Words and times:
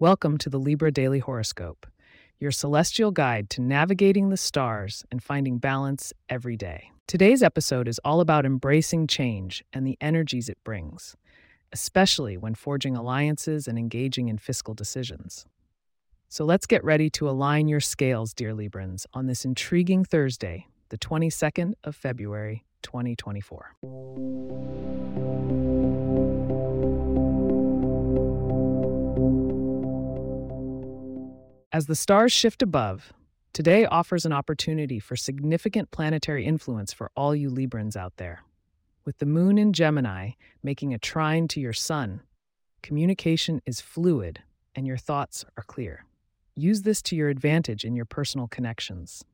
Welcome 0.00 0.38
to 0.38 0.48
the 0.48 0.60
Libra 0.60 0.92
Daily 0.92 1.18
Horoscope, 1.18 1.84
your 2.38 2.52
celestial 2.52 3.10
guide 3.10 3.50
to 3.50 3.60
navigating 3.60 4.28
the 4.28 4.36
stars 4.36 5.04
and 5.10 5.20
finding 5.20 5.58
balance 5.58 6.12
every 6.28 6.56
day. 6.56 6.92
Today's 7.08 7.42
episode 7.42 7.88
is 7.88 7.98
all 8.04 8.20
about 8.20 8.46
embracing 8.46 9.08
change 9.08 9.64
and 9.72 9.84
the 9.84 9.98
energies 10.00 10.48
it 10.48 10.62
brings, 10.62 11.16
especially 11.72 12.36
when 12.36 12.54
forging 12.54 12.94
alliances 12.94 13.66
and 13.66 13.76
engaging 13.76 14.28
in 14.28 14.38
fiscal 14.38 14.72
decisions. 14.72 15.46
So 16.28 16.44
let's 16.44 16.66
get 16.66 16.84
ready 16.84 17.10
to 17.10 17.28
align 17.28 17.66
your 17.66 17.80
scales, 17.80 18.32
dear 18.32 18.54
Librans, 18.54 19.04
on 19.14 19.26
this 19.26 19.44
intriguing 19.44 20.04
Thursday, 20.04 20.68
the 20.90 20.98
22nd 20.98 21.72
of 21.82 21.96
February, 21.96 22.64
2024. 22.82 23.74
As 31.78 31.86
the 31.86 31.94
stars 31.94 32.32
shift 32.32 32.60
above, 32.60 33.12
today 33.52 33.86
offers 33.86 34.26
an 34.26 34.32
opportunity 34.32 34.98
for 34.98 35.14
significant 35.14 35.92
planetary 35.92 36.44
influence 36.44 36.92
for 36.92 37.12
all 37.14 37.36
you 37.36 37.50
Librans 37.50 37.94
out 37.94 38.16
there. 38.16 38.42
With 39.04 39.18
the 39.18 39.26
moon 39.26 39.58
in 39.58 39.72
Gemini 39.72 40.30
making 40.60 40.92
a 40.92 40.98
trine 40.98 41.46
to 41.46 41.60
your 41.60 41.72
sun, 41.72 42.22
communication 42.82 43.62
is 43.64 43.80
fluid 43.80 44.40
and 44.74 44.88
your 44.88 44.96
thoughts 44.96 45.44
are 45.56 45.62
clear. 45.62 46.04
Use 46.56 46.82
this 46.82 47.00
to 47.02 47.14
your 47.14 47.28
advantage 47.28 47.84
in 47.84 47.94
your 47.94 48.06
personal 48.06 48.48
connections. 48.48 49.24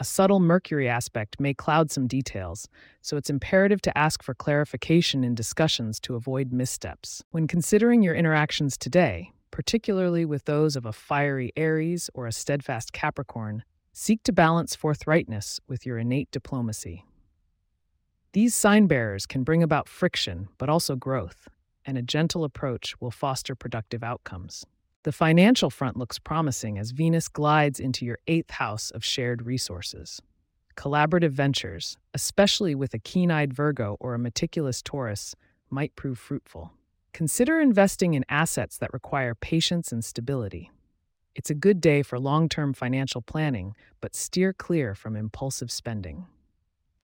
A 0.00 0.04
subtle 0.04 0.40
Mercury 0.40 0.88
aspect 0.88 1.38
may 1.38 1.54
cloud 1.54 1.92
some 1.92 2.08
details, 2.08 2.66
so 3.00 3.16
it's 3.16 3.30
imperative 3.30 3.80
to 3.82 3.96
ask 3.96 4.24
for 4.24 4.34
clarification 4.34 5.22
in 5.22 5.36
discussions 5.36 6.00
to 6.00 6.16
avoid 6.16 6.52
missteps. 6.52 7.22
When 7.30 7.46
considering 7.46 8.02
your 8.02 8.16
interactions 8.16 8.76
today, 8.76 9.30
particularly 9.52 10.24
with 10.24 10.46
those 10.46 10.74
of 10.74 10.84
a 10.84 10.92
fiery 10.92 11.52
Aries 11.56 12.10
or 12.14 12.26
a 12.26 12.32
steadfast 12.32 12.92
Capricorn, 12.92 13.62
seek 13.92 14.24
to 14.24 14.32
balance 14.32 14.74
forthrightness 14.74 15.60
with 15.68 15.86
your 15.86 15.98
innate 15.98 16.32
diplomacy. 16.32 17.04
These 18.32 18.54
sign 18.54 18.86
bearers 18.86 19.26
can 19.26 19.44
bring 19.44 19.62
about 19.62 19.88
friction, 19.88 20.48
but 20.58 20.70
also 20.70 20.96
growth, 20.96 21.48
and 21.84 21.98
a 21.98 22.02
gentle 22.02 22.44
approach 22.44 22.98
will 22.98 23.10
foster 23.10 23.54
productive 23.54 24.02
outcomes. 24.02 24.64
The 25.04 25.12
financial 25.12 25.68
front 25.68 25.96
looks 25.96 26.18
promising 26.18 26.78
as 26.78 26.92
Venus 26.92 27.28
glides 27.28 27.78
into 27.78 28.06
your 28.06 28.18
eighth 28.26 28.52
house 28.52 28.90
of 28.90 29.04
shared 29.04 29.44
resources. 29.44 30.22
Collaborative 30.76 31.32
ventures, 31.32 31.98
especially 32.14 32.74
with 32.74 32.94
a 32.94 32.98
keen 32.98 33.30
eyed 33.30 33.52
Virgo 33.52 33.98
or 34.00 34.14
a 34.14 34.18
meticulous 34.18 34.80
Taurus, 34.80 35.34
might 35.68 35.94
prove 35.94 36.18
fruitful. 36.18 36.72
Consider 37.22 37.60
investing 37.60 38.14
in 38.14 38.24
assets 38.28 38.76
that 38.78 38.92
require 38.92 39.32
patience 39.32 39.92
and 39.92 40.04
stability. 40.04 40.72
It's 41.36 41.50
a 41.50 41.54
good 41.54 41.80
day 41.80 42.02
for 42.02 42.18
long 42.18 42.48
term 42.48 42.74
financial 42.74 43.22
planning, 43.22 43.76
but 44.00 44.16
steer 44.16 44.52
clear 44.52 44.96
from 44.96 45.14
impulsive 45.14 45.70
spending. 45.70 46.26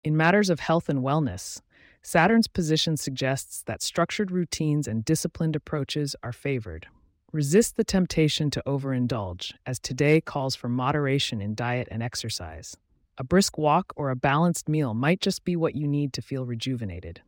In 0.03 0.17
matters 0.17 0.49
of 0.49 0.59
health 0.59 0.89
and 0.89 1.03
wellness, 1.03 1.61
Saturn's 2.01 2.47
position 2.47 2.97
suggests 2.97 3.61
that 3.67 3.83
structured 3.83 4.31
routines 4.31 4.87
and 4.87 5.05
disciplined 5.05 5.55
approaches 5.55 6.15
are 6.23 6.33
favored. 6.33 6.87
Resist 7.31 7.77
the 7.77 7.83
temptation 7.83 8.49
to 8.49 8.63
overindulge, 8.65 9.53
as 9.67 9.77
today 9.77 10.19
calls 10.19 10.55
for 10.55 10.67
moderation 10.67 11.41
in 11.41 11.53
diet 11.53 11.87
and 11.91 12.01
exercise. 12.01 12.75
A 13.19 13.23
brisk 13.23 13.59
walk 13.59 13.93
or 13.95 14.09
a 14.09 14.15
balanced 14.15 14.67
meal 14.67 14.95
might 14.95 15.21
just 15.21 15.43
be 15.43 15.55
what 15.55 15.75
you 15.75 15.87
need 15.87 16.11
to 16.13 16.23
feel 16.23 16.43
rejuvenated. 16.43 17.21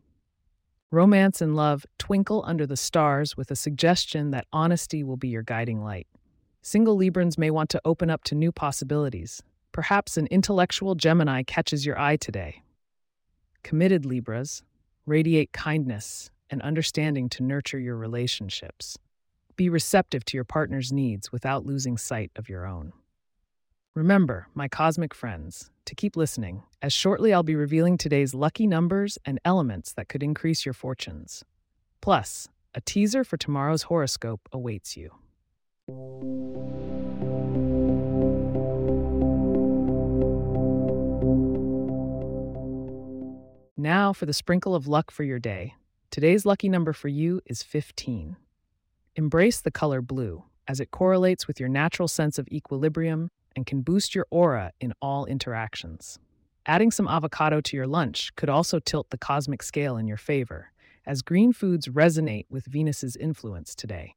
Romance 0.91 1.39
and 1.39 1.55
love 1.55 1.85
twinkle 1.99 2.43
under 2.47 2.65
the 2.65 2.75
stars 2.75 3.37
with 3.37 3.51
a 3.51 3.55
suggestion 3.55 4.31
that 4.31 4.47
honesty 4.51 5.03
will 5.03 5.17
be 5.17 5.27
your 5.27 5.43
guiding 5.43 5.83
light. 5.83 6.07
Single 6.63 6.97
Librans 6.97 7.37
may 7.37 7.51
want 7.51 7.69
to 7.69 7.81
open 7.85 8.09
up 8.09 8.23
to 8.23 8.33
new 8.33 8.51
possibilities. 8.51 9.43
Perhaps 9.71 10.17
an 10.17 10.25
intellectual 10.31 10.95
Gemini 10.95 11.43
catches 11.43 11.85
your 11.85 11.99
eye 11.99 12.15
today. 12.15 12.63
Committed 13.61 14.03
Libras 14.03 14.63
radiate 15.05 15.51
kindness 15.51 16.31
and 16.49 16.59
understanding 16.63 17.29
to 17.29 17.43
nurture 17.43 17.79
your 17.79 17.95
relationships. 17.95 18.97
Be 19.55 19.69
receptive 19.69 20.25
to 20.25 20.37
your 20.37 20.43
partner's 20.43 20.91
needs 20.91 21.31
without 21.31 21.67
losing 21.67 21.97
sight 21.97 22.31
of 22.35 22.49
your 22.49 22.65
own. 22.65 22.93
Remember, 23.99 24.47
my 24.55 24.69
cosmic 24.69 25.13
friends, 25.13 25.71
to 25.83 25.93
keep 25.93 26.15
listening, 26.15 26.63
as 26.81 26.93
shortly 26.93 27.33
I'll 27.33 27.43
be 27.43 27.57
revealing 27.57 27.97
today's 27.97 28.33
lucky 28.33 28.65
numbers 28.65 29.17
and 29.25 29.41
elements 29.43 29.91
that 29.91 30.07
could 30.07 30.23
increase 30.23 30.65
your 30.65 30.71
fortunes. 30.71 31.43
Plus, 31.99 32.47
a 32.73 32.79
teaser 32.79 33.25
for 33.25 33.35
tomorrow's 33.35 33.83
horoscope 33.83 34.47
awaits 34.53 34.95
you. 34.95 35.11
Now 43.75 44.13
for 44.13 44.25
the 44.25 44.31
sprinkle 44.31 44.75
of 44.75 44.87
luck 44.87 45.11
for 45.11 45.25
your 45.25 45.39
day. 45.39 45.75
Today's 46.09 46.45
lucky 46.45 46.69
number 46.69 46.93
for 46.93 47.09
you 47.09 47.41
is 47.47 47.63
15. 47.63 48.37
Embrace 49.17 49.59
the 49.59 49.71
color 49.71 50.01
blue, 50.01 50.45
as 50.69 50.79
it 50.79 50.89
correlates 50.89 51.47
with 51.47 51.59
your 51.59 51.67
natural 51.67 52.07
sense 52.07 52.39
of 52.39 52.47
equilibrium 52.47 53.29
and 53.59 53.65
can 53.65 53.81
boost 53.81 54.15
your 54.15 54.25
aura 54.29 54.71
in 54.79 54.93
all 55.01 55.25
interactions. 55.25 56.17
Adding 56.65 56.91
some 56.91 57.09
avocado 57.09 57.59
to 57.59 57.75
your 57.75 57.87
lunch 57.87 58.33
could 58.37 58.47
also 58.47 58.79
tilt 58.79 59.09
the 59.09 59.17
cosmic 59.17 59.61
scale 59.61 59.97
in 59.97 60.07
your 60.07 60.15
favor, 60.15 60.71
as 61.05 61.21
green 61.21 61.51
foods 61.51 61.89
resonate 61.89 62.45
with 62.49 62.65
Venus's 62.67 63.17
influence 63.17 63.75
today. 63.75 64.15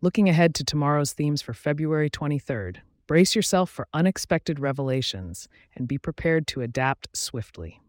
Looking 0.00 0.28
ahead 0.28 0.54
to 0.54 0.64
tomorrow's 0.64 1.12
themes 1.12 1.42
for 1.42 1.52
February 1.52 2.08
23rd, 2.08 2.76
brace 3.08 3.34
yourself 3.34 3.70
for 3.70 3.88
unexpected 3.92 4.60
revelations 4.60 5.48
and 5.74 5.88
be 5.88 5.98
prepared 5.98 6.46
to 6.48 6.60
adapt 6.60 7.08
swiftly. 7.12 7.80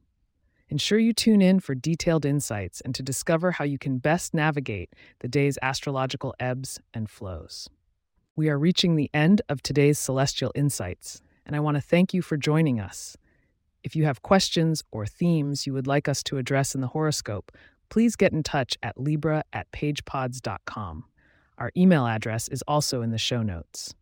Ensure 0.70 0.98
you 0.98 1.14
tune 1.14 1.44
in 1.44 1.60
for 1.60 1.76
detailed 1.76 2.26
insights 2.26 2.82
and 2.82 2.96
to 2.96 3.04
discover 3.04 3.52
how 3.52 3.66
you 3.66 3.78
can 3.78 4.00
best 4.00 4.34
navigate 4.34 4.94
the 5.20 5.28
day's 5.28 5.60
astrological 5.62 6.34
ebbs 6.40 6.80
and 6.92 7.08
flows. 7.08 7.70
We 8.38 8.50
are 8.50 8.60
reaching 8.60 8.98
the 8.98 9.10
end 9.14 9.42
of 9.48 9.64
today's 9.64 9.98
Celestial 9.98 10.52
Insights, 10.56 11.22
and 11.46 11.56
I 11.56 11.62
want 11.62 11.76
to 11.76 11.82
thank 11.82 12.14
you 12.14 12.22
for 12.22 12.36
joining 12.36 12.82
us. 12.82 13.16
If 13.82 13.96
you 13.96 14.04
have 14.04 14.24
questions 14.24 14.84
or 14.92 15.06
themes 15.06 15.66
you 15.66 15.72
would 15.72 15.88
like 15.88 16.10
us 16.10 16.22
to 16.24 16.38
address 16.38 16.76
in 16.76 16.82
the 16.82 16.88
horoscope, 16.88 17.54
please 17.88 18.18
get 18.18 18.34
in 18.34 18.44
touch 18.44 18.78
at 18.84 19.00
libra 19.00 19.46
at 19.54 19.72
pagepods.com. 19.72 21.06
Our 21.58 21.72
email 21.78 22.06
address 22.06 22.50
is 22.50 22.62
also 22.68 23.02
in 23.02 23.12
the 23.12 23.18
show 23.18 23.42
notes. 23.42 23.96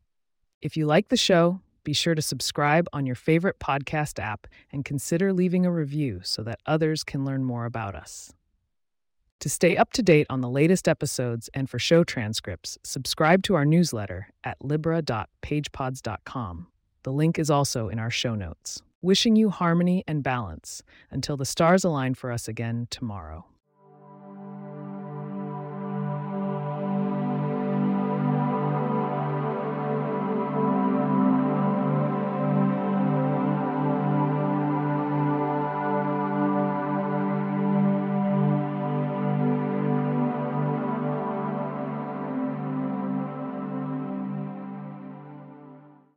If 0.64 0.76
you 0.76 0.88
like 0.88 1.10
the 1.10 1.16
show, 1.16 1.62
be 1.84 1.94
sure 1.94 2.16
to 2.16 2.22
subscribe 2.24 2.88
on 2.92 3.06
your 3.06 3.16
favorite 3.16 3.60
podcast 3.60 4.18
app 4.18 4.48
and 4.72 4.84
consider 4.84 5.32
leaving 5.32 5.64
a 5.64 5.72
review 5.72 6.22
so 6.24 6.42
that 6.42 6.60
others 6.66 7.04
can 7.04 7.24
learn 7.24 7.44
more 7.44 7.66
about 7.66 7.94
us. 7.94 8.34
To 9.44 9.50
stay 9.50 9.76
up 9.76 9.92
to 9.92 10.02
date 10.02 10.26
on 10.30 10.40
the 10.40 10.48
latest 10.48 10.88
episodes 10.88 11.50
and 11.54 11.70
for 11.70 11.78
show 11.78 12.06
transcripts, 12.06 12.78
subscribe 12.82 13.44
to 13.44 13.56
our 13.56 13.66
newsletter 13.66 14.30
at 14.46 14.64
libra.pagepods.com. 14.64 16.68
The 17.04 17.12
link 17.12 17.38
is 17.38 17.50
also 17.50 17.90
in 17.90 18.00
our 18.00 18.10
show 18.10 18.36
notes. 18.36 18.82
Wishing 19.02 19.36
you 19.36 19.50
harmony 19.50 20.06
and 20.08 20.24
balance 20.24 20.82
until 21.12 21.36
the 21.36 21.44
stars 21.44 21.84
align 21.84 22.14
for 22.14 22.32
us 22.32 22.48
again 22.48 22.88
tomorrow. 22.90 23.46